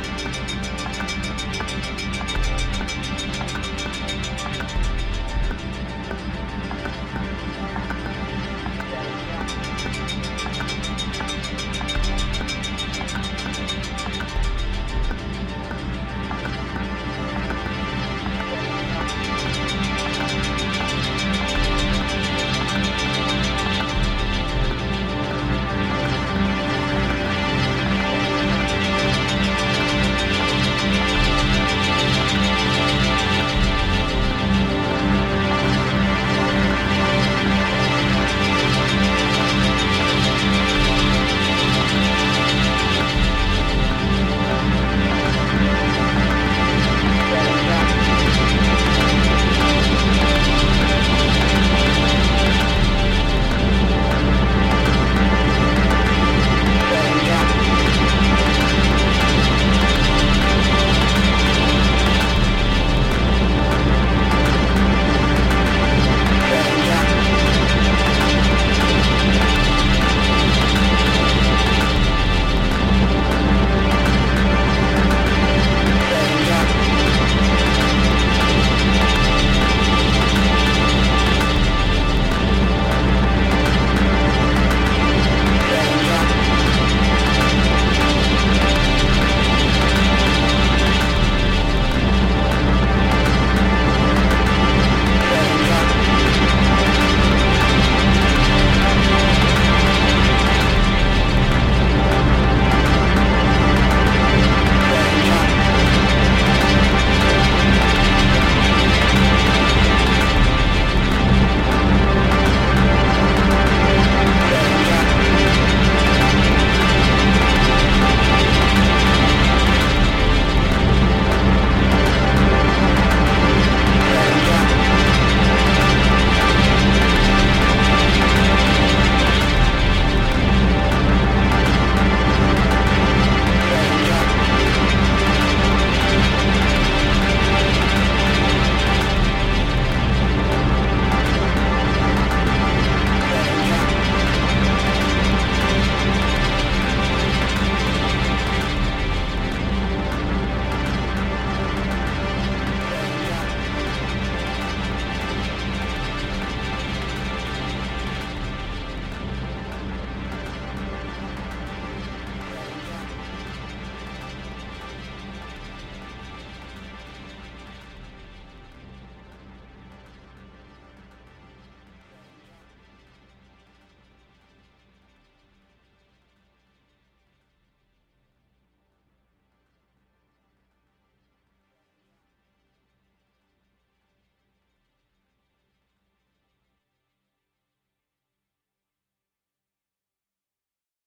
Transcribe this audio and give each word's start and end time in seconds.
Thanks. 0.00 0.57